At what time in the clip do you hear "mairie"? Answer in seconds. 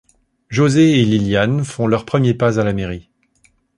2.73-3.11